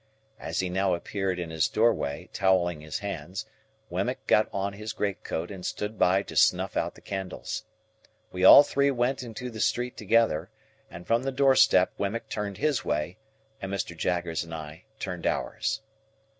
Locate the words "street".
9.59-9.95